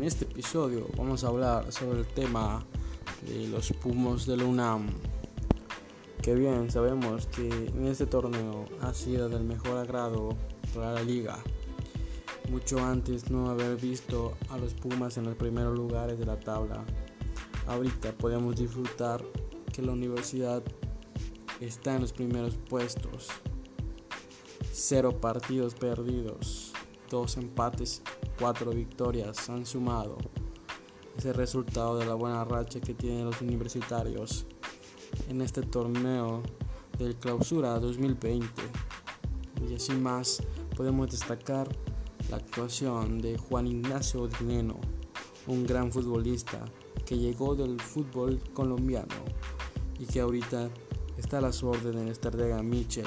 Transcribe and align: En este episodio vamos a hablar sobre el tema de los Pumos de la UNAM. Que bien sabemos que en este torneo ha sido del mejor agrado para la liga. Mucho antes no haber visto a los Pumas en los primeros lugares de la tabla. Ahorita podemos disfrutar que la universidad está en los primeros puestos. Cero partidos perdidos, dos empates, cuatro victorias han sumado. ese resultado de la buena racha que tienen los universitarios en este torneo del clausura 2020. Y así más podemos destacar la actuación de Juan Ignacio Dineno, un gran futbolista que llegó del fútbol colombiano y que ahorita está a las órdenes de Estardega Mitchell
En 0.00 0.06
este 0.06 0.24
episodio 0.24 0.86
vamos 0.96 1.24
a 1.24 1.26
hablar 1.26 1.70
sobre 1.70 1.98
el 1.98 2.06
tema 2.06 2.64
de 3.20 3.48
los 3.48 3.70
Pumos 3.72 4.24
de 4.24 4.38
la 4.38 4.46
UNAM. 4.46 4.88
Que 6.22 6.34
bien 6.34 6.70
sabemos 6.70 7.26
que 7.26 7.46
en 7.46 7.86
este 7.86 8.06
torneo 8.06 8.64
ha 8.80 8.94
sido 8.94 9.28
del 9.28 9.44
mejor 9.44 9.76
agrado 9.76 10.38
para 10.74 10.94
la 10.94 11.02
liga. 11.02 11.38
Mucho 12.48 12.82
antes 12.82 13.30
no 13.30 13.50
haber 13.50 13.76
visto 13.76 14.38
a 14.48 14.56
los 14.56 14.72
Pumas 14.72 15.18
en 15.18 15.24
los 15.24 15.36
primeros 15.36 15.76
lugares 15.76 16.18
de 16.18 16.24
la 16.24 16.40
tabla. 16.40 16.82
Ahorita 17.66 18.12
podemos 18.12 18.56
disfrutar 18.56 19.22
que 19.70 19.82
la 19.82 19.92
universidad 19.92 20.62
está 21.60 21.96
en 21.96 22.00
los 22.00 22.14
primeros 22.14 22.56
puestos. 22.56 23.28
Cero 24.72 25.20
partidos 25.20 25.74
perdidos, 25.74 26.72
dos 27.10 27.36
empates, 27.36 28.00
cuatro 28.40 28.70
victorias 28.72 29.50
han 29.50 29.66
sumado. 29.66 30.16
ese 31.18 31.34
resultado 31.34 31.98
de 31.98 32.06
la 32.06 32.14
buena 32.14 32.42
racha 32.44 32.80
que 32.80 32.94
tienen 32.94 33.26
los 33.26 33.42
universitarios 33.42 34.46
en 35.28 35.42
este 35.42 35.60
torneo 35.60 36.42
del 36.98 37.16
clausura 37.16 37.78
2020. 37.78 38.48
Y 39.68 39.74
así 39.74 39.92
más 39.92 40.42
podemos 40.74 41.10
destacar 41.10 41.68
la 42.30 42.38
actuación 42.38 43.20
de 43.20 43.36
Juan 43.36 43.66
Ignacio 43.66 44.26
Dineno, 44.28 44.80
un 45.46 45.66
gran 45.66 45.92
futbolista 45.92 46.64
que 47.04 47.18
llegó 47.18 47.54
del 47.54 47.78
fútbol 47.78 48.40
colombiano 48.54 49.16
y 49.98 50.06
que 50.06 50.20
ahorita 50.20 50.70
está 51.18 51.38
a 51.38 51.42
las 51.42 51.62
órdenes 51.62 52.06
de 52.06 52.12
Estardega 52.12 52.62
Mitchell 52.62 53.06